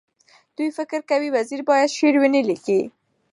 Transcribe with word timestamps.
دوی 0.55 0.69
فکر 0.77 0.99
کوي 1.09 1.29
وزیر 1.37 1.59
باید 1.69 1.95
شعر 1.97 2.15
ونه 2.19 2.41
لیکي. 2.49 2.79